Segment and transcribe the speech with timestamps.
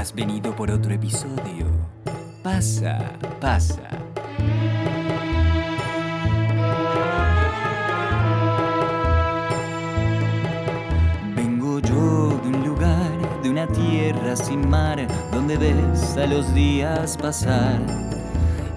[0.00, 1.66] Has venido por otro episodio.
[2.42, 3.82] Pasa, pasa.
[11.36, 17.18] Vengo yo de un lugar, de una tierra sin mar, donde ves a los días
[17.18, 17.78] pasar.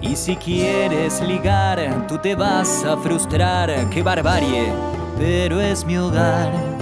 [0.02, 4.70] Y si quieres ligar, tú te vas a frustrar, qué barbarie,
[5.16, 6.73] pero es mi hogar.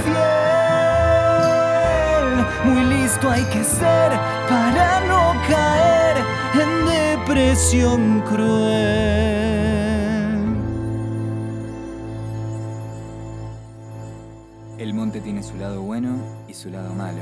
[0.06, 0.20] Luna
[2.64, 4.12] fiel, muy listo hay que ser
[4.48, 6.16] para no caer
[6.54, 9.50] en depresión cruel.
[14.78, 16.16] El monte tiene su lado bueno
[16.48, 17.20] y su lado malo.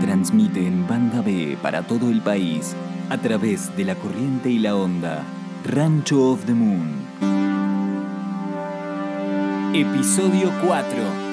[0.00, 2.74] Transmite en banda B para todo el país
[3.10, 5.24] a través de la corriente y la onda.
[5.64, 6.98] Rancho of the Moon.
[9.74, 11.28] Episodio 4.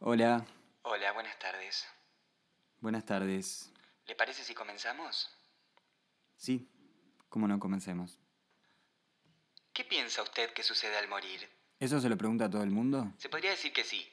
[0.00, 0.44] Hola,
[0.82, 1.86] Hola, buenas tardes.
[2.80, 3.70] buenas tardes.
[4.06, 5.30] ¿Le parece si comenzamos?
[6.36, 6.68] Sí,
[7.28, 8.18] ¿cómo no comencemos?
[9.72, 11.48] ¿Qué piensa usted que sucede al morir?
[11.80, 13.12] ¿Eso se lo pregunta a todo el mundo?
[13.18, 14.06] Se podría decir que sí.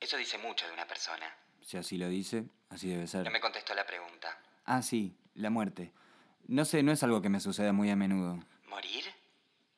[0.00, 1.26] Eso dice mucho de una persona.
[1.60, 3.24] Si así lo dice, así debe ser.
[3.24, 4.38] No me contestó la pregunta.
[4.64, 5.92] Ah, sí, la muerte.
[6.46, 8.42] No sé, no es algo que me suceda muy a menudo.
[8.66, 9.04] ¿Morir?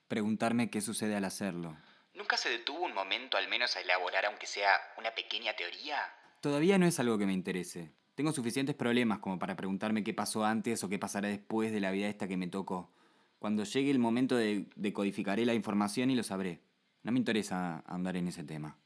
[0.08, 1.76] Preguntarme qué sucede al hacerlo.
[2.14, 5.98] ¿Nunca se detuvo un momento al menos a elaborar aunque sea una pequeña teoría?
[6.40, 7.92] Todavía no es algo que me interese.
[8.14, 11.90] Tengo suficientes problemas como para preguntarme qué pasó antes o qué pasará después de la
[11.90, 12.92] vida esta que me tocó.
[13.38, 16.60] Cuando llegue el momento de decodificaré la información y lo sabré.
[17.02, 18.76] No me interesa andar en ese tema.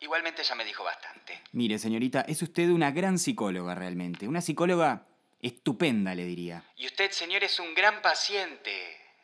[0.00, 1.40] Igualmente ya me dijo bastante.
[1.52, 4.28] Mire, señorita, es usted una gran psicóloga realmente.
[4.28, 5.06] Una psicóloga
[5.40, 6.64] estupenda, le diría.
[6.76, 8.70] Y usted, señor, es un gran paciente.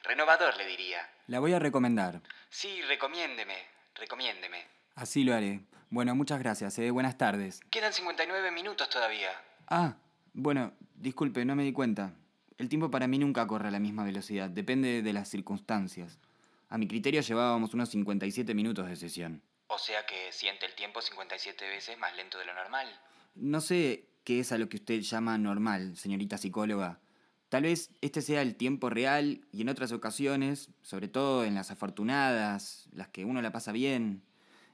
[0.02, 1.08] Renovador, le diría.
[1.26, 2.20] La voy a recomendar.
[2.48, 3.56] Sí, recomiéndeme,
[3.94, 4.66] recomiéndeme.
[4.94, 5.60] Así lo haré.
[5.90, 6.78] Bueno, muchas gracias.
[6.78, 6.90] Eh.
[6.90, 7.60] Buenas tardes.
[7.70, 9.30] Quedan 59 minutos todavía.
[9.68, 9.96] Ah,
[10.32, 12.14] bueno, disculpe, no me di cuenta.
[12.58, 16.18] El tiempo para mí nunca corre a la misma velocidad, depende de las circunstancias.
[16.68, 19.42] A mi criterio llevábamos unos 57 minutos de sesión.
[19.74, 22.86] O sea que siente el tiempo 57 veces más lento de lo normal.
[23.34, 27.00] No sé qué es a lo que usted llama normal, señorita psicóloga.
[27.48, 31.70] Tal vez este sea el tiempo real y en otras ocasiones, sobre todo en las
[31.70, 34.22] afortunadas, las que uno la pasa bien,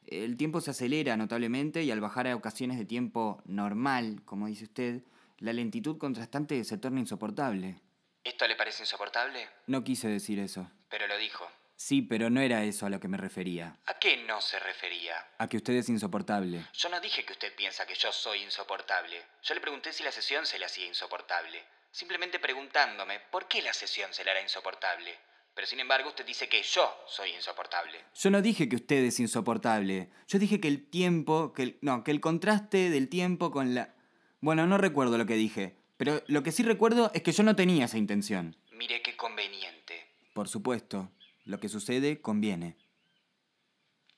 [0.08, 4.64] el tiempo se acelera notablemente y al bajar a ocasiones de tiempo normal, como dice
[4.64, 5.02] usted,
[5.38, 7.80] la lentitud contrastante se torna insoportable.
[8.24, 9.48] ¿Esto le parece insoportable?
[9.68, 10.68] No quise decir eso.
[10.88, 11.48] Pero lo dijo.
[11.78, 13.78] Sí, pero no era eso a lo que me refería.
[13.86, 15.14] ¿A qué no se refería?
[15.38, 16.66] A que usted es insoportable.
[16.72, 19.22] Yo no dije que usted piensa que yo soy insoportable.
[19.44, 21.62] Yo le pregunté si la sesión se le hacía insoportable.
[21.92, 25.14] Simplemente preguntándome por qué la sesión se le hará insoportable.
[25.54, 28.04] Pero sin embargo usted dice que yo soy insoportable.
[28.12, 30.10] Yo no dije que usted es insoportable.
[30.26, 33.94] Yo dije que el tiempo, que el, no, que el contraste del tiempo con la...
[34.40, 37.54] Bueno, no recuerdo lo que dije, pero lo que sí recuerdo es que yo no
[37.54, 38.56] tenía esa intención.
[38.72, 40.08] Mire qué conveniente.
[40.34, 41.12] Por supuesto,
[41.48, 42.76] lo que sucede conviene.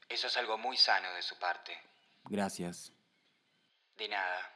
[0.09, 1.81] Eso es algo muy sano de su parte.
[2.25, 2.93] Gracias.
[3.97, 4.53] De nada.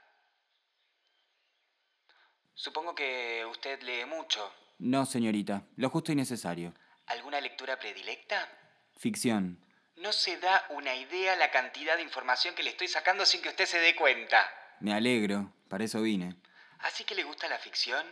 [2.52, 4.52] Supongo que usted lee mucho.
[4.78, 6.74] No, señorita, lo justo y necesario.
[7.06, 8.48] ¿Alguna lectura predilecta?
[8.96, 9.64] Ficción.
[9.96, 13.50] No se da una idea la cantidad de información que le estoy sacando sin que
[13.50, 14.50] usted se dé cuenta.
[14.80, 16.34] Me alegro, para eso vine.
[16.80, 18.04] ¿Así que le gusta la ficción?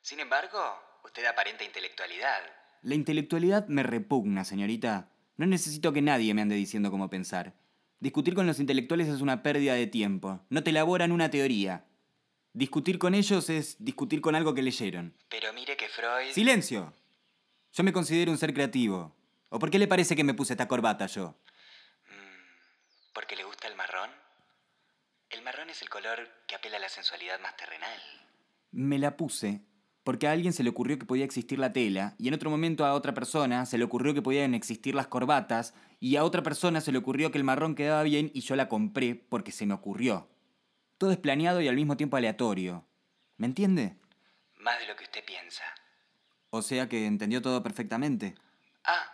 [0.00, 2.42] Sin embargo, usted aparenta intelectualidad.
[2.82, 5.10] La intelectualidad me repugna, señorita.
[5.36, 7.54] No necesito que nadie me ande diciendo cómo pensar.
[8.00, 10.40] Discutir con los intelectuales es una pérdida de tiempo.
[10.50, 11.84] No te elaboran una teoría.
[12.52, 15.14] Discutir con ellos es discutir con algo que leyeron.
[15.28, 16.32] Pero mire que Freud...
[16.32, 16.92] ¡Silencio!
[17.72, 19.14] Yo me considero un ser creativo.
[19.48, 21.36] ¿O por qué le parece que me puse esta corbata yo?
[22.08, 24.10] Mm, ¿Porque le gusta el marrón?
[25.30, 28.00] El marrón es el color que apela a la sensualidad más terrenal.
[28.70, 29.62] Me la puse
[30.04, 32.84] porque a alguien se le ocurrió que podía existir la tela, y en otro momento
[32.84, 36.80] a otra persona se le ocurrió que podían existir las corbatas, y a otra persona
[36.80, 39.74] se le ocurrió que el marrón quedaba bien y yo la compré porque se me
[39.74, 40.28] ocurrió.
[40.96, 42.86] Todo es planeado y al mismo tiempo aleatorio.
[43.36, 43.96] ¿Me entiende?
[44.56, 45.64] Más de lo que usted piensa.
[46.50, 48.34] O sea que entendió todo perfectamente.
[48.84, 49.12] Ah,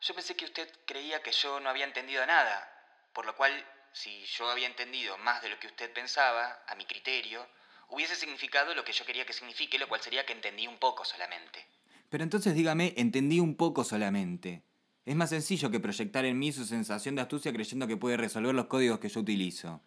[0.00, 2.70] yo pensé que usted creía que yo no había entendido nada,
[3.12, 3.52] por lo cual,
[3.92, 7.46] si yo había entendido más de lo que usted pensaba, a mi criterio,
[7.88, 11.04] hubiese significado lo que yo quería que signifique, lo cual sería que entendí un poco
[11.04, 11.66] solamente.
[12.08, 14.62] Pero entonces dígame, entendí un poco solamente.
[15.04, 18.54] Es más sencillo que proyectar en mí su sensación de astucia creyendo que puede resolver
[18.54, 19.80] los códigos que yo utilizo.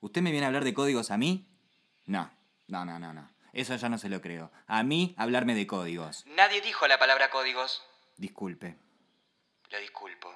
[0.00, 1.46] ¿Usted me viene a hablar de códigos a mí?
[2.06, 2.30] No,
[2.68, 3.30] no, no, no, no.
[3.52, 4.50] Eso ya no se lo creo.
[4.66, 6.24] A mí hablarme de códigos.
[6.26, 7.82] Nadie dijo la palabra códigos.
[8.16, 8.76] Disculpe.
[9.70, 10.32] Lo disculpo.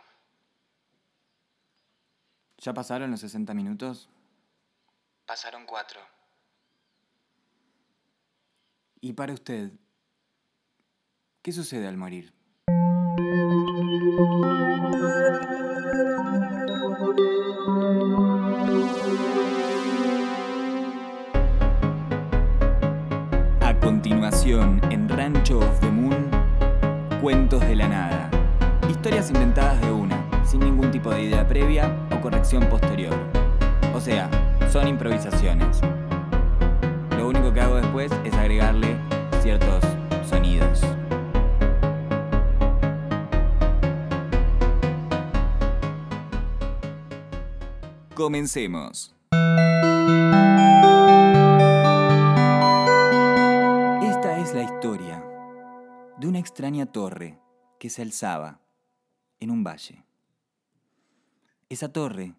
[2.58, 4.08] ¿Ya pasaron los 60 minutos?
[5.25, 6.00] Pasaron cuatro.
[9.02, 9.73] ¿Y para usted?
[11.43, 12.35] ¿Qué sucede al morir?
[23.62, 26.31] A continuación, en Rancho of the Moon,
[27.23, 28.31] Cuentos de la Nada.
[28.91, 33.17] Historias inventadas de una, sin ningún tipo de idea previa o corrección posterior.
[33.94, 34.29] O sea,
[34.70, 35.81] son improvisaciones.
[37.17, 38.89] Lo único que hago después es agregarle
[39.42, 39.82] ciertos
[40.28, 40.82] sonidos.
[48.14, 49.16] Comencemos.
[54.02, 55.25] Esta es la historia
[56.19, 57.38] de una extraña torre
[57.78, 58.60] que se alzaba
[59.38, 60.04] en un valle.
[61.70, 62.34] Esa torre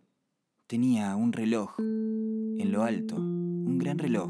[0.67, 4.29] tenía un reloj en lo alto, un gran reloj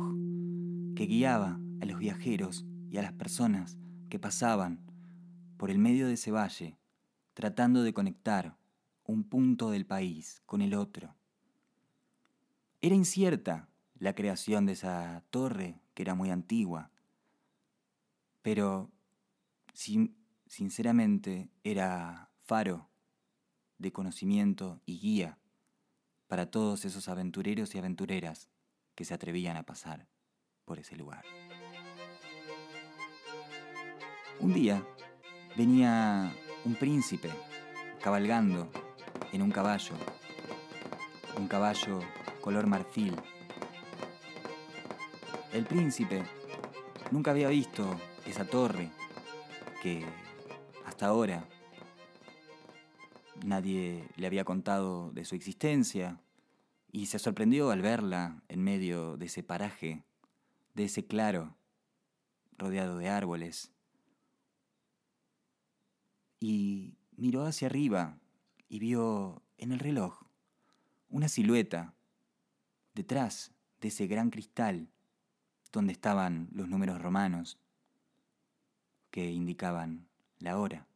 [0.96, 3.78] que guiaba a los viajeros y a las personas
[4.10, 4.80] que pasaban
[5.58, 6.78] por el medio de ese valle
[7.34, 8.58] tratando de conectar
[9.04, 11.16] un punto del país con el otro.
[12.82, 16.92] Era incierta la creación de esa torre, que era muy antigua,
[18.42, 18.92] pero
[19.74, 20.16] sin-
[20.48, 22.90] sinceramente era faro
[23.78, 25.38] de conocimiento y guía
[26.28, 28.50] para todos esos aventureros y aventureras
[28.96, 30.08] que se atrevían a pasar
[30.66, 31.26] por ese lugar.
[34.42, 34.84] Un día
[35.56, 36.36] venía
[36.66, 37.30] un príncipe
[38.02, 38.72] cabalgando
[39.32, 39.94] en un caballo,
[41.38, 42.00] un caballo
[42.42, 43.16] color marfil.
[45.54, 46.24] El príncipe
[47.12, 48.90] nunca había visto esa torre
[49.84, 50.04] que
[50.88, 51.48] hasta ahora
[53.46, 56.20] nadie le había contado de su existencia
[56.92, 60.04] y se sorprendió al verla en medio de ese paraje,
[60.74, 61.56] de ese claro,
[62.58, 63.72] rodeado de árboles.
[66.42, 68.18] Y miró hacia arriba
[68.68, 70.24] y vio en el reloj
[71.08, 71.94] una silueta
[72.96, 74.90] detrás de ese gran cristal
[75.72, 77.60] donde estaban los números romanos
[79.12, 80.08] que indicaban
[80.40, 80.88] la hora.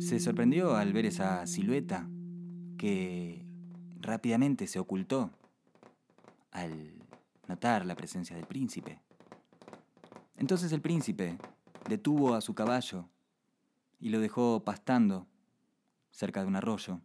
[0.00, 2.08] Se sorprendió al ver esa silueta
[2.78, 3.44] que
[4.00, 5.30] rápidamente se ocultó
[6.50, 6.94] al
[7.48, 9.00] notar la presencia del príncipe.
[10.36, 11.38] Entonces el príncipe
[11.88, 13.08] detuvo a su caballo
[14.00, 15.26] y lo dejó pastando
[16.10, 17.00] cerca de un arroyo.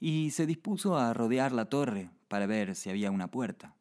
[0.00, 3.76] Y se dispuso a rodear la torre para ver si había una puerta.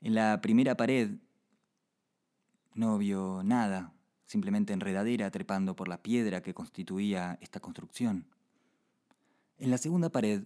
[0.00, 1.12] En la primera pared
[2.74, 3.92] no vio nada,
[4.26, 8.26] simplemente enredadera trepando por la piedra que constituía esta construcción.
[9.58, 10.42] En la segunda pared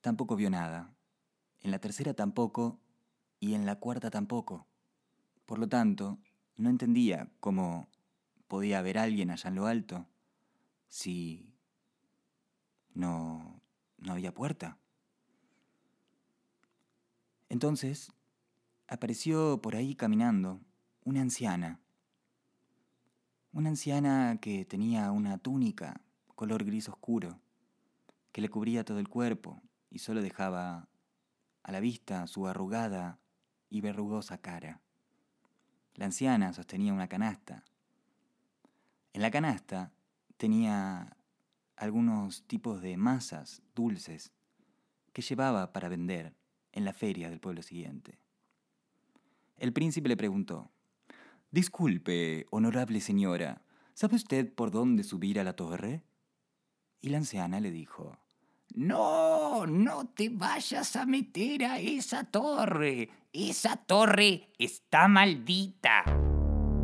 [0.00, 0.94] tampoco vio nada,
[1.60, 2.78] en la tercera tampoco
[3.40, 4.66] y en la cuarta tampoco.
[5.46, 6.18] Por lo tanto,
[6.56, 7.88] no entendía cómo
[8.48, 10.06] podía haber alguien allá en lo alto
[10.88, 11.54] si
[12.94, 13.60] no,
[13.98, 14.78] no había puerta.
[17.48, 18.12] Entonces
[18.88, 20.60] apareció por ahí caminando
[21.04, 21.80] una anciana.
[23.52, 26.00] Una anciana que tenía una túnica
[26.34, 27.40] color gris oscuro
[28.32, 30.88] que le cubría todo el cuerpo y solo dejaba
[31.62, 33.18] a la vista su arrugada
[33.70, 34.82] y verrugosa cara.
[35.96, 37.64] La anciana sostenía una canasta.
[39.14, 39.92] En la canasta
[40.36, 41.16] tenía
[41.76, 44.32] algunos tipos de masas dulces
[45.14, 46.34] que llevaba para vender
[46.72, 48.18] en la feria del pueblo siguiente.
[49.56, 50.70] El príncipe le preguntó,
[51.50, 53.62] Disculpe, honorable señora,
[53.94, 56.02] ¿sabe usted por dónde subir a la torre?
[57.00, 58.18] Y la anciana le dijo,
[58.76, 63.08] No, no te vayas a meter a esa torre.
[63.32, 66.04] Esa torre está maldita.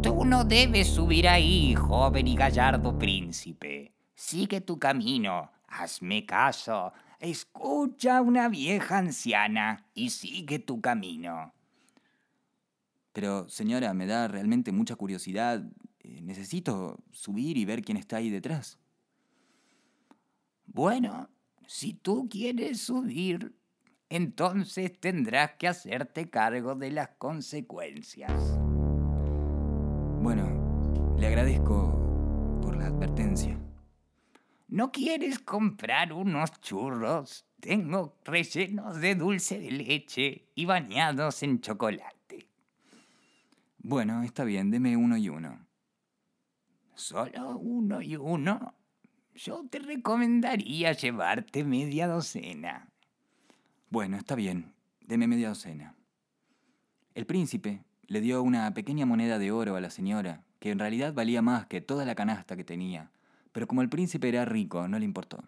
[0.02, 3.92] Tú no debes subir ahí, joven y gallardo príncipe.
[4.14, 11.52] Sigue tu camino, hazme caso, escucha a una vieja anciana y sigue tu camino.
[13.12, 15.62] Pero, señora, me da realmente mucha curiosidad.
[16.00, 18.78] Eh, necesito subir y ver quién está ahí detrás.
[20.64, 21.28] Bueno,
[21.72, 23.56] si tú quieres subir,
[24.10, 28.30] entonces tendrás que hacerte cargo de las consecuencias.
[30.20, 33.58] Bueno, le agradezco por la advertencia.
[34.68, 37.46] ¿No quieres comprar unos churros?
[37.58, 42.50] Tengo rellenos de dulce de leche y bañados en chocolate.
[43.78, 45.66] Bueno, está bien, deme uno y uno.
[46.94, 48.81] ¿Solo uno y uno?
[49.34, 52.88] Yo te recomendaría llevarte media docena.
[53.88, 55.94] Bueno, está bien, deme media docena.
[57.14, 61.14] El príncipe le dio una pequeña moneda de oro a la señora, que en realidad
[61.14, 63.10] valía más que toda la canasta que tenía,
[63.52, 65.42] pero como el príncipe era rico, no le importó.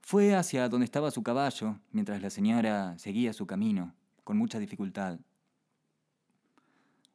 [0.00, 5.18] Fue hacia donde estaba su caballo, mientras la señora seguía su camino, con mucha dificultad.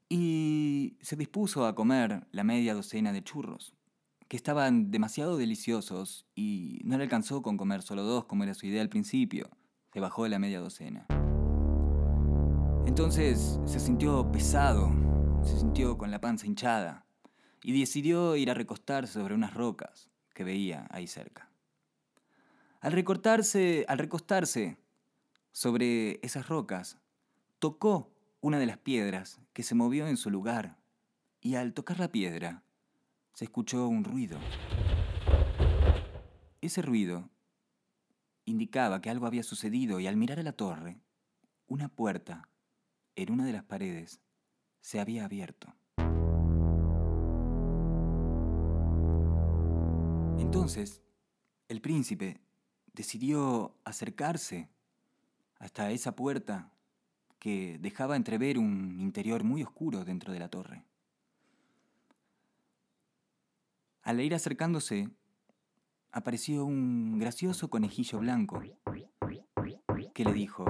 [0.10, 3.76] Y se dispuso a comer la media docena de churros
[4.27, 8.65] que estaban demasiado deliciosos y no le alcanzó con comer solo dos como era su
[8.65, 9.50] idea al principio.
[9.93, 11.07] Se bajó de la media docena.
[12.86, 14.91] Entonces se sintió pesado,
[15.43, 17.05] se sintió con la panza hinchada
[17.63, 21.50] y decidió ir a recostarse sobre unas rocas que veía ahí cerca.
[22.79, 24.77] Al, recortarse, al recostarse
[25.51, 26.98] sobre esas rocas,
[27.60, 30.77] tocó una de las piedras que se movió en su lugar
[31.41, 32.63] y al tocar la piedra,
[33.38, 34.39] se escuchó un ruido.
[36.60, 37.29] Ese ruido
[38.46, 41.00] indicaba que algo había sucedido y al mirar a la torre,
[41.67, 42.50] una puerta
[43.15, 44.22] en una de las paredes
[44.82, 45.72] se había abierto.
[50.39, 51.03] Entonces,
[51.67, 52.41] el príncipe
[52.91, 54.67] decidió acercarse
[55.60, 56.72] hasta esa puerta
[57.38, 60.88] que dejaba entrever un interior muy oscuro dentro de la torre.
[64.07, 65.09] Al ir acercándose,
[66.13, 68.63] apareció un gracioso conejillo blanco
[70.13, 70.63] que le dijo,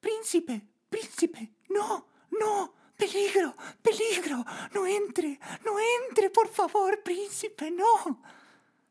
[0.00, 4.42] Príncipe, príncipe, no, no, peligro, peligro,
[4.72, 5.72] no entre, no
[6.08, 8.22] entre, por favor, príncipe, no.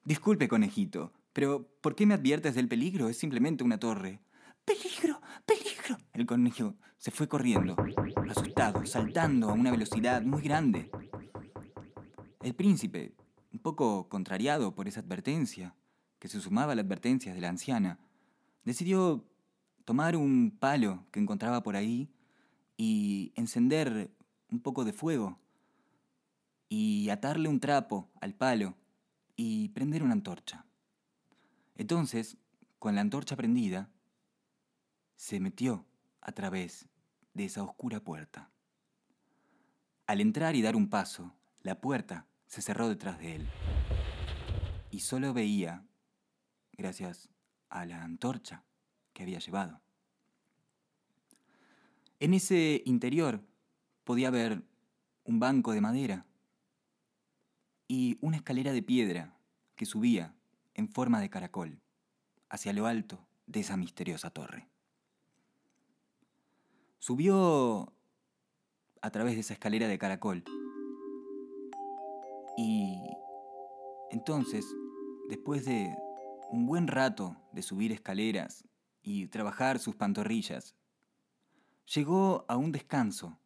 [0.03, 3.09] Disculpe, conejito, pero ¿por qué me adviertes del peligro?
[3.09, 4.19] Es simplemente una torre.
[4.63, 5.97] Peligro, peligro.
[6.13, 7.75] El conejo se fue corriendo,
[8.29, 10.91] asustado, saltando a una velocidad muy grande.
[12.39, 13.15] El príncipe
[13.53, 15.75] un poco contrariado por esa advertencia,
[16.19, 17.99] que se sumaba a las advertencias de la anciana,
[18.65, 19.25] decidió
[19.85, 22.09] tomar un palo que encontraba por ahí
[22.77, 24.11] y encender
[24.49, 25.39] un poco de fuego
[26.67, 28.75] y atarle un trapo al palo
[29.35, 30.65] y prender una antorcha.
[31.75, 32.37] Entonces,
[32.79, 33.89] con la antorcha prendida,
[35.15, 35.85] se metió
[36.21, 36.87] a través
[37.33, 38.49] de esa oscura puerta.
[40.07, 43.47] Al entrar y dar un paso, la puerta se cerró detrás de él.
[44.91, 45.83] Y solo veía,
[46.73, 47.29] gracias
[47.69, 48.63] a la antorcha
[49.11, 49.81] que había llevado.
[52.19, 53.43] En ese interior
[54.03, 54.61] podía ver
[55.23, 56.27] un banco de madera
[57.87, 59.35] y una escalera de piedra
[59.73, 60.35] que subía
[60.75, 61.81] en forma de caracol
[62.49, 64.69] hacia lo alto de esa misteriosa torre.
[66.99, 67.95] Subió
[69.01, 70.43] a través de esa escalera de caracol
[72.57, 72.99] y
[74.11, 74.65] entonces,
[75.27, 75.95] después de
[76.51, 78.63] un buen rato de subir escaleras
[79.01, 80.75] y trabajar sus pantorrillas,
[81.95, 83.39] llegó a un descanso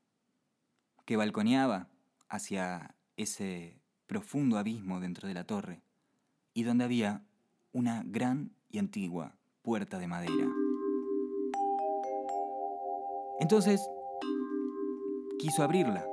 [1.05, 1.87] que balconeaba
[2.27, 5.81] hacia ese profundo abismo dentro de la torre
[6.53, 7.23] y donde había
[7.71, 10.51] una gran y antigua puerta de madera.
[13.39, 13.81] Entonces
[15.39, 16.05] quiso abrirla,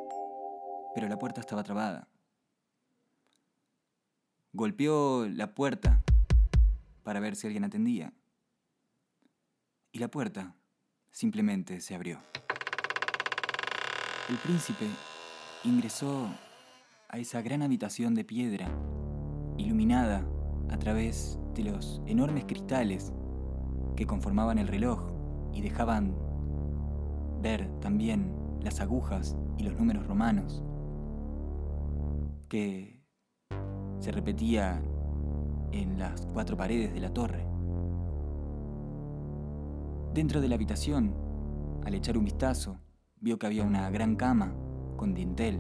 [0.95, 2.09] pero la puerta estaba trabada.
[4.57, 6.05] Golpeó la puerta
[7.03, 8.13] para ver si alguien atendía.
[9.91, 10.55] Y la puerta
[11.11, 12.21] simplemente se abrió.
[14.29, 14.87] El príncipe
[15.65, 16.29] ingresó
[17.09, 18.69] a esa gran habitación de piedra,
[19.59, 20.25] iluminada
[20.71, 23.13] a través de los enormes cristales
[23.97, 25.11] que conformaban el reloj
[25.53, 26.17] y dejaban
[27.43, 28.33] ver también
[28.63, 30.63] las agujas y los números romanos
[32.49, 32.94] que
[34.05, 34.83] se repetía
[35.73, 37.47] en las cuatro paredes de la torre.
[40.13, 41.15] Dentro de la habitación,
[41.87, 42.77] al echar un vistazo,
[43.19, 44.53] vio que había una gran cama
[44.99, 45.59] con dintel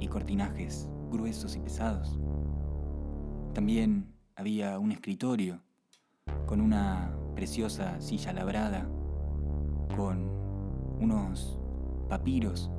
[0.00, 2.18] y cortinajes gruesos y pesados.
[3.52, 5.60] También había un escritorio
[6.46, 8.88] con una preciosa silla labrada,
[9.94, 10.26] con
[11.00, 11.60] unos
[12.08, 12.70] papiros,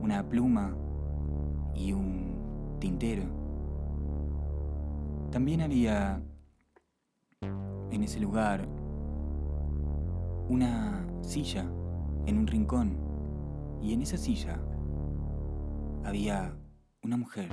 [0.00, 0.76] una pluma
[1.74, 3.43] y un tintero.
[5.34, 6.22] También había
[7.90, 8.68] en ese lugar
[10.48, 11.62] una silla
[12.26, 12.96] en un rincón
[13.82, 14.60] y en esa silla
[16.04, 16.56] había
[17.02, 17.50] una mujer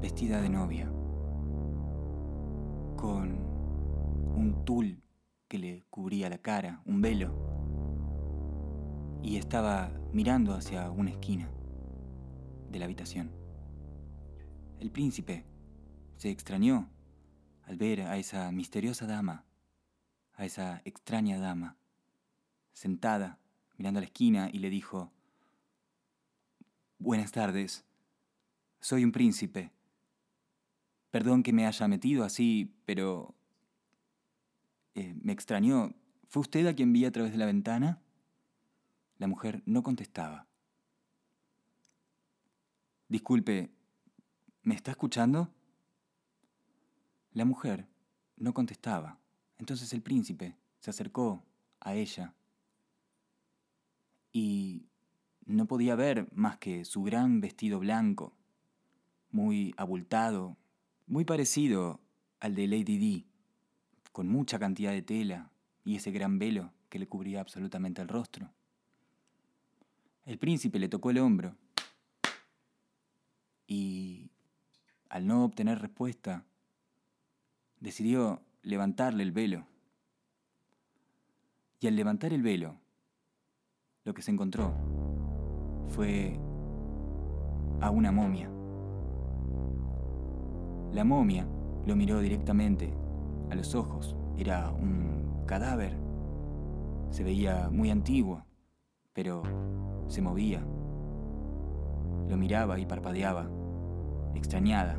[0.00, 0.88] vestida de novia
[2.94, 3.40] con
[4.36, 5.02] un tul
[5.48, 7.34] que le cubría la cara, un velo,
[9.20, 11.50] y estaba mirando hacia una esquina
[12.70, 13.32] de la habitación.
[14.78, 15.57] El príncipe
[16.18, 16.90] se extrañó
[17.62, 19.44] al ver a esa misteriosa dama,
[20.34, 21.76] a esa extraña dama,
[22.72, 23.38] sentada
[23.76, 25.12] mirando a la esquina y le dijo,
[26.98, 27.84] Buenas tardes,
[28.80, 29.70] soy un príncipe.
[31.12, 33.36] Perdón que me haya metido así, pero...
[34.96, 35.94] Eh, me extrañó.
[36.28, 38.02] ¿Fue usted a quien vi a través de la ventana?
[39.18, 40.48] La mujer no contestaba.
[43.08, 43.70] Disculpe,
[44.62, 45.54] ¿me está escuchando?
[47.38, 47.86] La mujer
[48.36, 49.16] no contestaba.
[49.58, 51.44] Entonces el príncipe se acercó
[51.78, 52.34] a ella
[54.32, 54.88] y
[55.46, 58.32] no podía ver más que su gran vestido blanco,
[59.30, 60.56] muy abultado,
[61.06, 62.00] muy parecido
[62.40, 63.24] al de Lady D,
[64.10, 65.52] con mucha cantidad de tela
[65.84, 68.50] y ese gran velo que le cubría absolutamente el rostro.
[70.24, 71.54] El príncipe le tocó el hombro
[73.68, 74.28] y,
[75.08, 76.44] al no obtener respuesta,
[77.80, 79.66] decidió levantarle el velo.
[81.80, 82.76] Y al levantar el velo,
[84.04, 84.74] lo que se encontró
[85.88, 86.38] fue
[87.80, 88.50] a una momia.
[90.92, 91.46] La momia
[91.86, 92.92] lo miró directamente
[93.50, 94.16] a los ojos.
[94.36, 95.96] Era un cadáver.
[97.10, 98.44] Se veía muy antiguo,
[99.12, 99.42] pero
[100.08, 100.60] se movía.
[102.28, 103.48] Lo miraba y parpadeaba,
[104.34, 104.98] extrañada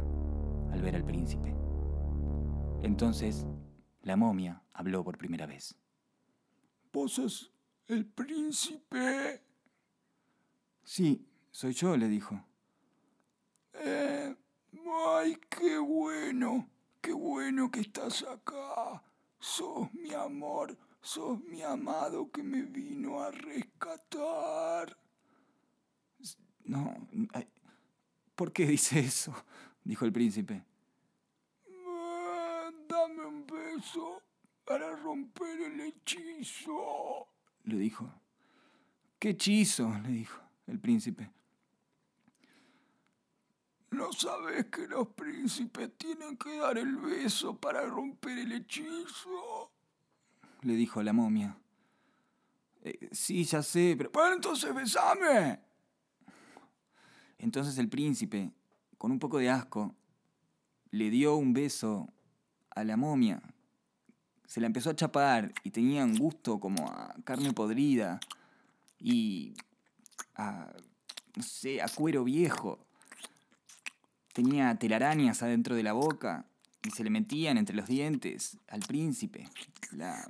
[0.71, 1.58] al ver al príncipe.
[2.81, 3.45] Entonces,
[4.03, 5.75] la momia habló por primera vez.
[6.93, 7.51] ¿Vos
[7.87, 9.43] el príncipe?
[10.83, 12.41] Sí, soy yo, le dijo.
[13.73, 14.35] Eh,
[15.07, 16.69] ay, qué bueno,
[17.01, 19.03] qué bueno que estás acá.
[19.39, 24.97] Sos mi amor, sos mi amado que me vino a rescatar.
[26.63, 26.95] No,
[28.35, 29.33] ¿por qué dice eso?
[29.83, 30.68] dijo el príncipe.
[33.29, 34.23] Un beso
[34.65, 37.27] para romper el hechizo,
[37.63, 38.11] le dijo.
[39.19, 39.87] ¿Qué hechizo?
[40.01, 41.29] le dijo el príncipe.
[43.91, 49.71] ¿No sabes que los príncipes tienen que dar el beso para romper el hechizo?
[50.61, 51.55] Le dijo la momia.
[52.81, 54.09] Eh, sí, ya sé, pero...
[54.09, 55.59] Bueno, entonces besame.
[57.37, 58.51] Entonces el príncipe,
[58.97, 59.93] con un poco de asco,
[60.89, 62.11] le dio un beso
[62.71, 63.41] a la momia.
[64.45, 68.19] Se la empezó a chapar y tenía un gusto como a carne podrida.
[68.99, 69.53] Y
[70.35, 70.73] a,
[71.35, 72.79] no sé, a cuero viejo.
[74.33, 76.45] Tenía telarañas adentro de la boca
[76.83, 79.49] y se le metían entre los dientes al príncipe.
[79.91, 80.27] La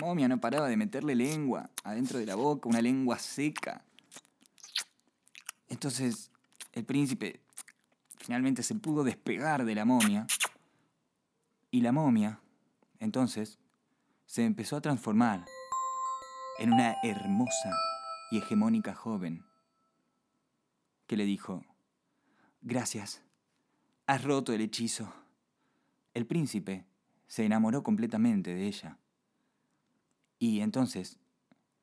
[0.00, 3.84] momia no paraba de meterle lengua adentro de la boca, una lengua seca.
[5.68, 6.30] Entonces
[6.72, 7.40] el príncipe
[8.18, 10.26] finalmente se pudo despegar de la momia
[11.74, 12.40] y la momia,
[13.00, 13.58] entonces,
[14.26, 15.44] se empezó a transformar
[16.60, 17.72] en una hermosa
[18.30, 19.44] y hegemónica joven,
[21.08, 21.64] que le dijo,
[22.62, 23.24] Gracias,
[24.06, 25.12] has roto el hechizo.
[26.14, 26.86] El príncipe
[27.26, 28.96] se enamoró completamente de ella.
[30.38, 31.18] Y entonces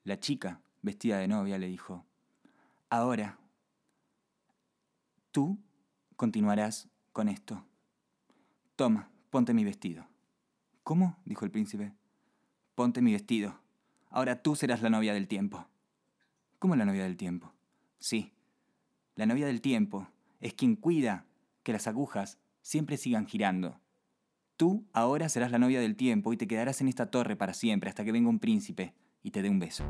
[0.06, 2.06] la chica, vestida de novia, le dijo,
[2.89, 3.38] Ahora,
[5.34, 5.60] tú
[6.15, 7.65] continuarás con esto.
[8.77, 10.05] Toma, ponte mi vestido.
[10.83, 11.17] ¿Cómo?
[11.25, 11.93] dijo el príncipe.
[12.75, 13.59] Ponte mi vestido.
[14.09, 15.67] Ahora tú serás la novia del tiempo.
[16.59, 17.53] ¿Cómo la novia del tiempo?
[17.97, 18.33] Sí,
[19.15, 20.07] la novia del tiempo
[20.41, 21.25] es quien cuida
[21.63, 23.79] que las agujas siempre sigan girando.
[24.57, 27.89] Tú ahora serás la novia del tiempo y te quedarás en esta torre para siempre
[27.89, 29.85] hasta que venga un príncipe y te dé un beso.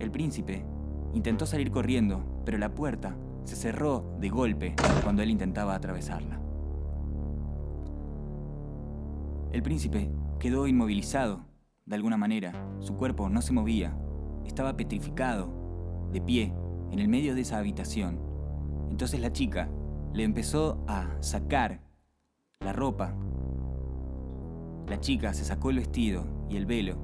[0.00, 0.64] El príncipe
[1.12, 6.49] intentó salir corriendo, pero la puerta se cerró de golpe cuando él intentaba atravesarla.
[9.52, 11.44] El príncipe quedó inmovilizado,
[11.84, 12.52] de alguna manera.
[12.78, 13.96] Su cuerpo no se movía.
[14.44, 16.54] Estaba petrificado, de pie,
[16.92, 18.20] en el medio de esa habitación.
[18.90, 19.68] Entonces la chica
[20.12, 21.80] le empezó a sacar
[22.60, 23.14] la ropa.
[24.86, 26.96] La chica se sacó el vestido y el velo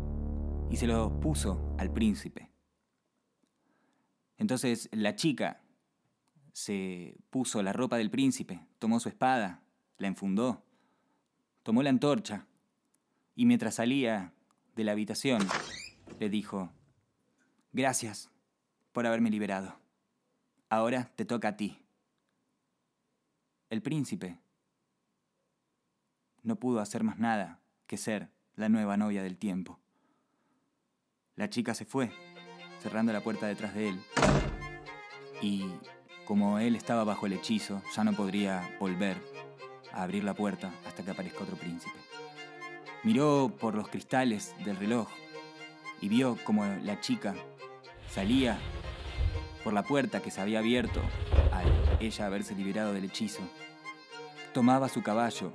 [0.71, 2.51] y se lo puso al príncipe.
[4.39, 5.63] Entonces la chica
[6.53, 9.63] se puso la ropa del príncipe, tomó su espada,
[9.99, 10.65] la enfundó,
[11.67, 12.47] tomó la antorcha
[13.35, 14.33] y mientras salía
[14.77, 15.41] de la habitación
[16.21, 16.71] le dijo,
[17.73, 18.31] gracias
[18.93, 19.77] por haberme liberado.
[20.69, 21.83] Ahora te toca a ti.
[23.69, 24.39] El príncipe
[26.45, 29.81] no pudo hacer más nada que ser la nueva novia del tiempo.
[31.35, 32.13] La chica se fue,
[32.79, 34.01] cerrando la puerta detrás de él.
[35.43, 35.65] Y
[36.27, 39.36] como él estaba bajo el hechizo, ya no podría volver
[39.97, 41.97] a abrir la puerta hasta que aparezca otro príncipe.
[43.03, 45.09] Miró por los cristales del reloj
[46.01, 47.35] y vio como la chica
[48.11, 48.59] salía
[49.65, 51.01] por la puerta que se había abierto
[51.53, 51.67] al
[51.99, 53.41] ella haberse liberado del hechizo.
[54.53, 55.53] Tomaba su caballo,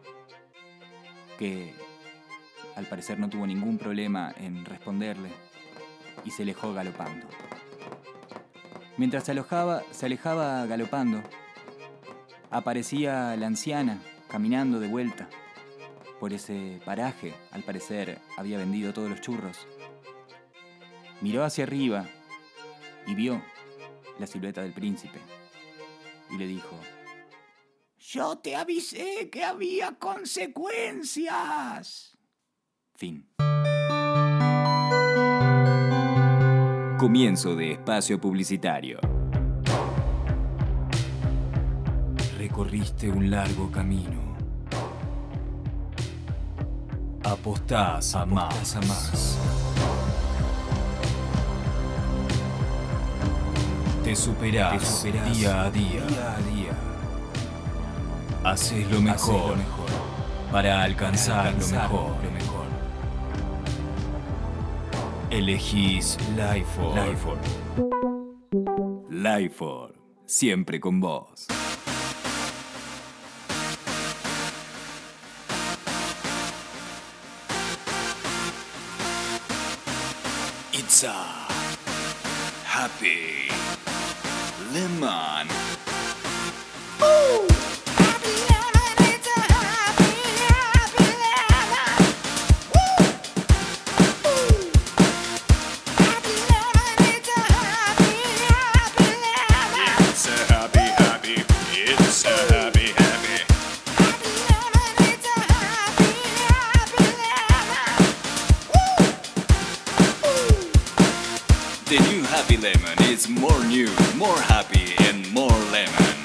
[1.38, 1.74] que
[2.76, 5.30] al parecer no tuvo ningún problema en responderle,
[6.26, 7.28] y se alejó galopando.
[8.98, 11.24] Mientras se alojaba, se alejaba galopando,
[12.50, 14.00] aparecía la anciana
[14.32, 15.30] caminando de vuelta
[16.22, 17.34] por ese paraje.
[17.52, 19.58] Al parecer había vendido todos los churros.
[21.20, 22.08] Miró hacia arriba
[23.06, 23.44] y vio
[24.17, 25.20] la silueta del príncipe
[26.30, 26.80] y le dijo,
[27.98, 32.17] Yo te avisé que había consecuencias.
[32.96, 33.28] fin.
[36.98, 39.21] Comienzo de espacio publicitario.
[42.52, 44.36] Recorriste un largo camino.
[47.24, 48.76] Apostás a más.
[48.76, 49.40] A más.
[54.04, 55.02] Te superás,
[55.34, 56.04] día a día.
[58.44, 59.56] Haces lo mejor,
[60.52, 62.18] para alcanzar, lo, mejor.
[65.30, 66.82] Elegís Life
[69.10, 69.66] Life
[70.26, 71.48] siempre con vos.
[80.94, 81.14] It's a
[82.68, 83.48] happy
[84.74, 85.48] lemon.
[87.00, 87.51] It's
[113.72, 116.16] new, more happy, and more lemon.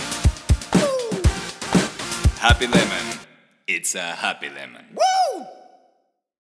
[2.40, 3.20] Happy Lemon.
[3.66, 4.96] It's a happy lemon.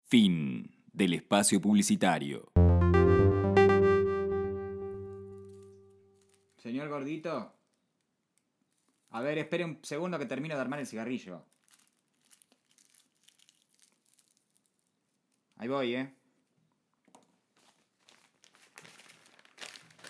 [0.04, 2.52] Fin del espacio publicitario.
[6.58, 7.54] Señor gordito.
[9.10, 11.46] A ver, espere un segundo que termino de armar el cigarrillo.
[15.56, 16.19] Ahí voy, ¿eh?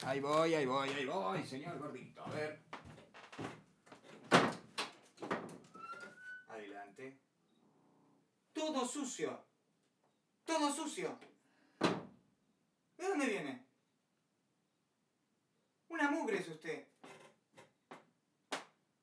[0.03, 2.23] Ahí voy, ahí voy, ahí voy, señor gordito.
[2.25, 2.59] A ver.
[6.49, 7.21] Adelante.
[8.53, 9.45] Todo sucio.
[10.45, 11.19] Todo sucio.
[12.97, 13.67] ¿De dónde viene?
[15.89, 16.87] Una mugre es usted.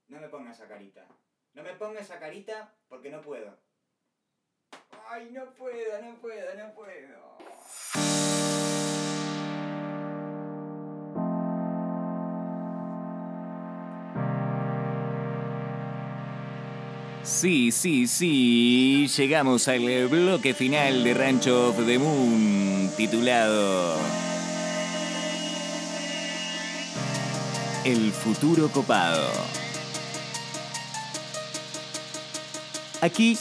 [0.08, 1.08] No me ponga esa carita.
[1.54, 3.56] No me ponga esa carita porque no puedo.
[5.08, 7.38] Ay, no puedo, no puedo, no puedo.
[17.28, 23.98] Sí, sí, sí, llegamos al bloque final de Rancho of the Moon, titulado
[27.84, 29.30] El futuro copado.
[33.02, 33.38] Aquí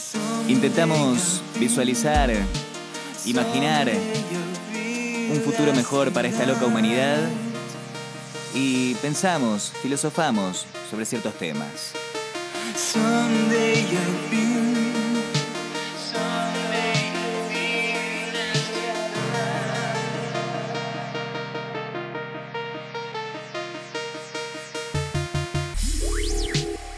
[0.49, 2.29] intentamos visualizar,
[3.25, 3.89] imaginar
[5.31, 7.21] un futuro mejor para esta loca humanidad
[8.53, 11.93] y pensamos, filosofamos sobre ciertos temas.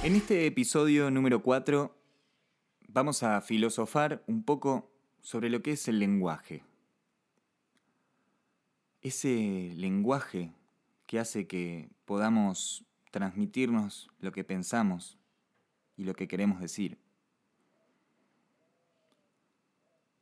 [0.04, 1.96] En este episodio número 4
[2.90, 6.62] vamos a filosofar un poco sobre lo que es el lenguaje.
[9.02, 10.52] Ese lenguaje
[11.06, 15.19] que hace que podamos transmitirnos lo que pensamos
[16.00, 16.98] y lo que queremos decir.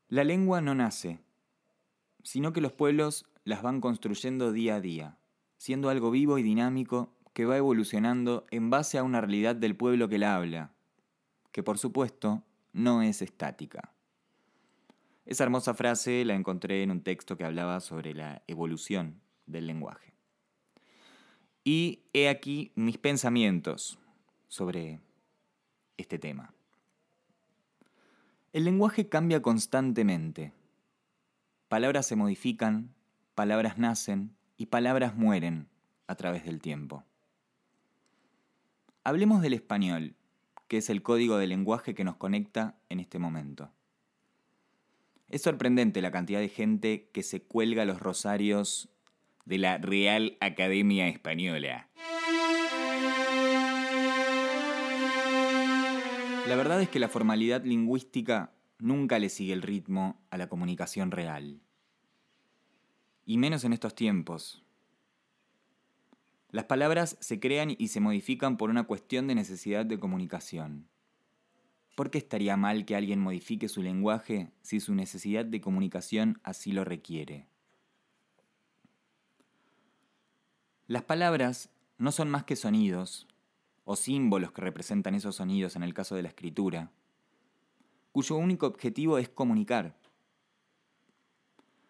[0.10, 1.20] La lengua no nace,
[2.24, 5.20] sino que los pueblos las van construyendo día a día,
[5.58, 10.10] siendo algo vivo y dinámico que va evolucionando en base a una realidad del pueblo
[10.10, 10.74] que la habla,
[11.52, 13.94] que por supuesto no es estática.
[15.28, 20.16] Esa hermosa frase la encontré en un texto que hablaba sobre la evolución del lenguaje.
[21.64, 24.00] Y he aquí mis pensamientos
[24.48, 25.02] sobre
[25.98, 26.54] este tema.
[28.54, 30.54] El lenguaje cambia constantemente.
[31.68, 32.96] Palabras se modifican,
[33.36, 35.68] palabras nacen y palabras mueren
[36.08, 37.04] a través del tiempo.
[39.04, 40.16] Hablemos del español,
[40.68, 43.72] que es el código de lenguaje que nos conecta en este momento.
[45.30, 48.90] Es sorprendente la cantidad de gente que se cuelga los rosarios
[49.46, 51.90] de la Real Academia Española.
[56.48, 61.12] La verdad es que la formalidad lingüística nunca le sigue el ritmo a la comunicación
[61.12, 61.60] real.
[63.26, 64.64] Y menos en estos tiempos.
[66.50, 70.88] Las palabras se crean y se modifican por una cuestión de necesidad de comunicación.
[71.96, 76.72] ¿Por qué estaría mal que alguien modifique su lenguaje si su necesidad de comunicación así
[76.72, 77.46] lo requiere?
[80.88, 83.28] Las palabras no son más que sonidos,
[83.90, 86.92] o símbolos que representan esos sonidos en el caso de la escritura,
[88.12, 89.96] cuyo único objetivo es comunicar.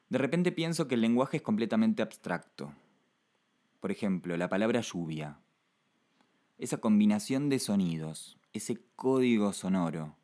[0.10, 2.72] De repente pienso que el lenguaje es completamente abstracto.
[3.80, 5.40] Por ejemplo, la palabra lluvia.
[6.60, 10.16] Esa combinación de sonidos, ese código sonoro,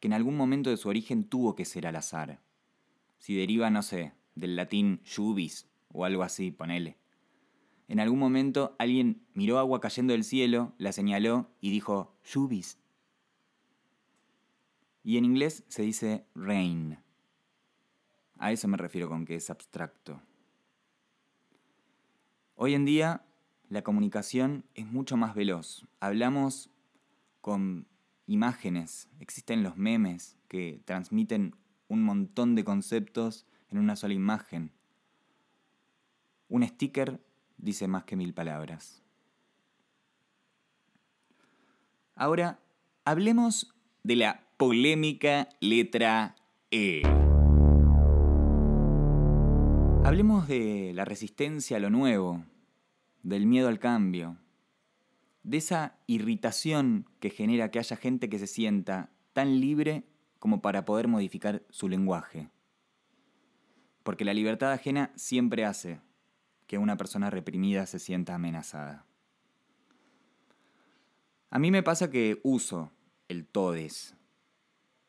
[0.00, 2.40] que en algún momento de su origen tuvo que ser al azar.
[3.16, 6.98] Si deriva, no sé, del latín llubis o algo así, ponele.
[7.88, 12.78] En algún momento alguien miró agua cayendo del cielo, la señaló y dijo llubis.
[15.02, 16.98] Y en inglés se dice rain.
[18.38, 20.20] A eso me refiero con que es abstracto.
[22.56, 23.24] Hoy en día
[23.68, 25.86] la comunicación es mucho más veloz.
[26.00, 26.70] Hablamos
[27.40, 27.86] con
[28.26, 31.54] imágenes, existen los memes que transmiten
[31.88, 34.72] un montón de conceptos en una sola imagen.
[36.48, 37.20] Un sticker
[37.64, 39.02] dice más que mil palabras.
[42.14, 42.60] Ahora,
[43.04, 46.36] hablemos de la polémica letra
[46.70, 47.02] E.
[50.04, 52.44] Hablemos de la resistencia a lo nuevo,
[53.22, 54.36] del miedo al cambio,
[55.42, 60.04] de esa irritación que genera que haya gente que se sienta tan libre
[60.38, 62.50] como para poder modificar su lenguaje.
[64.02, 66.00] Porque la libertad ajena siempre hace
[66.66, 69.06] que una persona reprimida se sienta amenazada.
[71.50, 72.90] A mí me pasa que uso
[73.28, 74.16] el todes.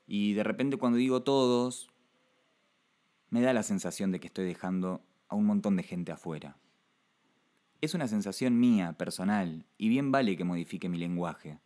[0.08, 1.90] Y de repente cuando digo todos,
[3.30, 6.58] me da la sensación de que estoy dejando a un montón de gente afuera.
[7.82, 11.60] Es una sensación mía, personal, y bien vale que modifique mi lenguaje.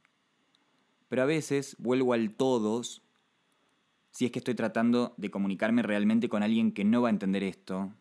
[1.09, 3.03] Pero a veces vuelvo al todos
[4.11, 7.43] si es que estoy tratando de comunicarme realmente con alguien que no va a entender
[7.43, 7.93] esto,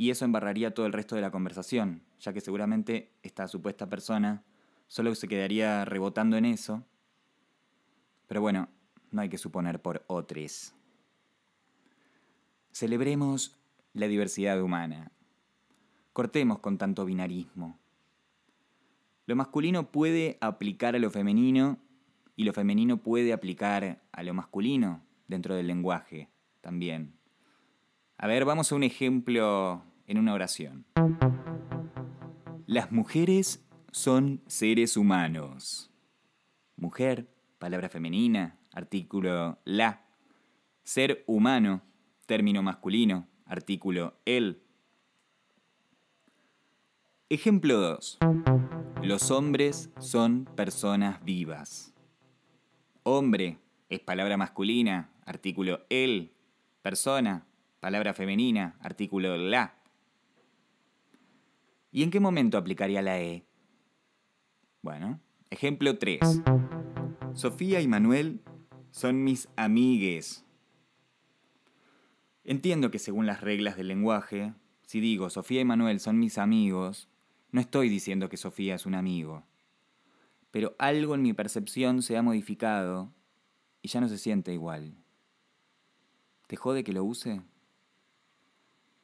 [0.00, 4.42] y eso embarraría todo el resto de la conversación, ya que seguramente esta supuesta persona
[4.86, 6.86] solo se quedaría rebotando en eso.
[8.26, 8.70] Pero bueno,
[9.10, 10.72] no hay que suponer por otros.
[12.72, 13.58] Celebremos
[13.92, 15.12] la diversidad humana,
[16.14, 17.78] Cortemos con tanto binarismo.
[19.26, 21.76] Lo masculino puede aplicar a lo femenino
[22.36, 26.30] y lo femenino puede aplicar a lo masculino dentro del lenguaje
[26.62, 27.20] también.
[28.16, 30.84] A ver, vamos a un ejemplo en una oración.
[32.66, 35.92] Las mujeres son seres humanos.
[36.76, 40.04] Mujer, palabra femenina, artículo la.
[40.82, 41.82] Ser humano,
[42.26, 44.60] término masculino, artículo el.
[47.28, 48.18] Ejemplo 2.
[49.02, 51.94] Los hombres son personas vivas.
[53.04, 56.32] Hombre es palabra masculina, artículo el.
[56.82, 57.46] Persona,
[57.78, 59.79] palabra femenina, artículo la.
[61.92, 63.44] ¿Y en qué momento aplicaría la E?
[64.82, 66.20] Bueno, ejemplo 3.
[67.34, 68.42] Sofía y Manuel
[68.90, 70.44] son mis amigues.
[72.44, 77.08] Entiendo que según las reglas del lenguaje, si digo Sofía y Manuel son mis amigos,
[77.50, 79.44] no estoy diciendo que Sofía es un amigo,
[80.50, 83.12] pero algo en mi percepción se ha modificado
[83.82, 84.94] y ya no se siente igual.
[86.46, 87.42] ¿Te jode que lo use?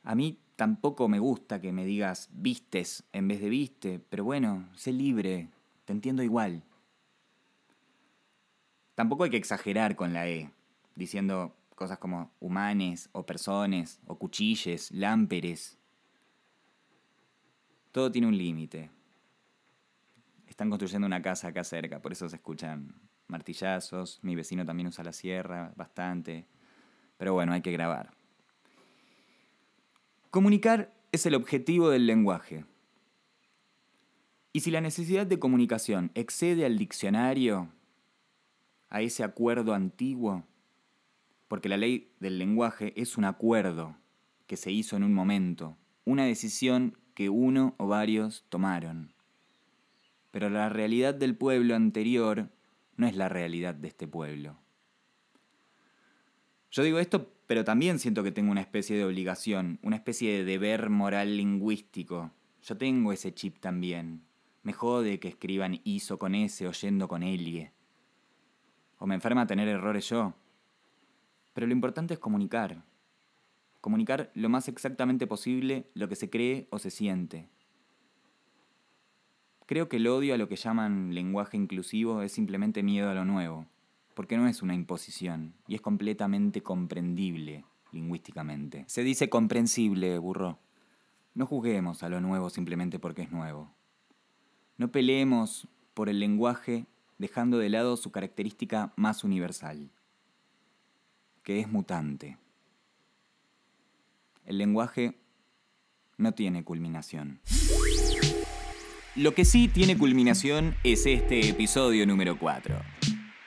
[0.03, 4.69] A mí tampoco me gusta que me digas vistes en vez de viste, pero bueno,
[4.75, 5.51] sé libre,
[5.85, 6.65] te entiendo igual.
[8.95, 10.51] Tampoco hay que exagerar con la E,
[10.95, 15.79] diciendo cosas como humanes o personas o cuchilles, lámperes.
[17.93, 18.91] Todo tiene un límite.
[20.47, 22.95] Están construyendo una casa acá cerca, por eso se escuchan
[23.27, 24.21] martillazos.
[24.23, 26.47] Mi vecino también usa la sierra bastante.
[27.19, 28.16] Pero bueno, hay que grabar.
[30.31, 32.65] Comunicar es el objetivo del lenguaje.
[34.53, 37.71] Y si la necesidad de comunicación excede al diccionario,
[38.89, 40.45] a ese acuerdo antiguo,
[41.49, 43.97] porque la ley del lenguaje es un acuerdo
[44.47, 49.13] que se hizo en un momento, una decisión que uno o varios tomaron.
[50.31, 52.51] Pero la realidad del pueblo anterior
[52.97, 54.59] no es la realidad de este pueblo.
[56.71, 60.45] Yo digo esto, pero también siento que tengo una especie de obligación, una especie de
[60.45, 62.33] deber moral lingüístico.
[62.63, 64.23] Yo tengo ese chip también.
[64.65, 67.73] Me jode que escriban ISO con S oyendo con Elie.
[68.99, 70.35] O me enferma tener errores yo.
[71.55, 72.83] Pero lo importante es comunicar.
[73.81, 77.49] Comunicar lo más exactamente posible lo que se cree o se siente.
[79.67, 83.25] Creo que el odio a lo que llaman lenguaje inclusivo es simplemente miedo a lo
[83.25, 83.67] nuevo,
[84.17, 88.85] porque no es una imposición y es completamente comprendible lingüísticamente.
[88.89, 90.59] Se dice comprensible, burro.
[91.35, 93.71] No juzguemos a lo nuevo simplemente porque es nuevo.
[94.79, 96.87] No peleemos por el lenguaje
[97.19, 99.91] dejando de lado su característica más universal,
[101.43, 102.39] que es mutante.
[104.47, 105.19] El lenguaje
[106.17, 107.41] no tiene culminación.
[109.15, 112.77] Lo que sí tiene culminación es este episodio número 4.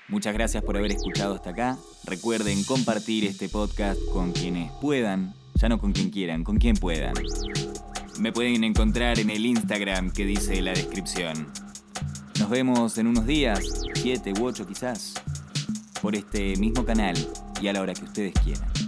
[0.09, 1.77] Muchas gracias por haber escuchado hasta acá.
[2.03, 7.13] Recuerden compartir este podcast con quienes puedan, ya no con quien quieran, con quien puedan.
[8.19, 11.47] Me pueden encontrar en el Instagram que dice la descripción.
[12.39, 15.13] Nos vemos en unos días, siete u ocho quizás,
[16.01, 17.15] por este mismo canal
[17.61, 18.78] y a la hora que ustedes quieran.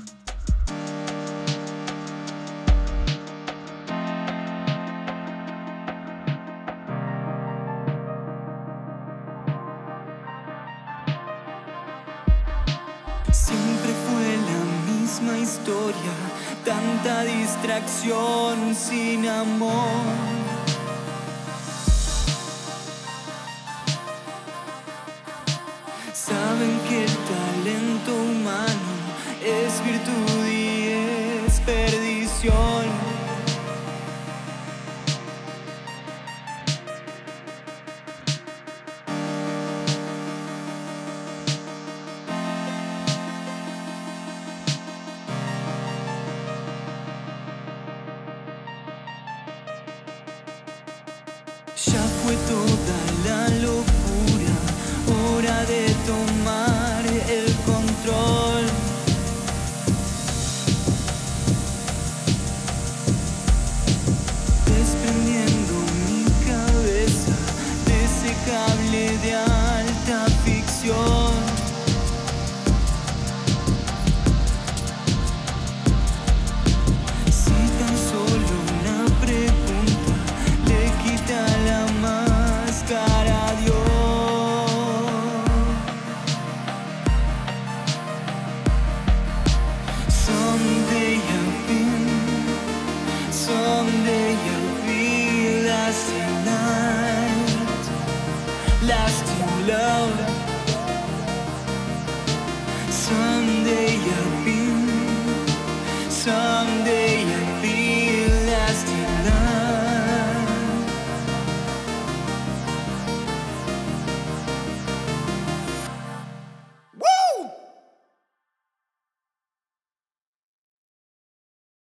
[17.62, 20.31] Distracción sin amor.